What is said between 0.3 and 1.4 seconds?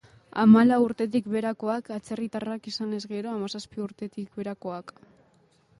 hamalau urtetik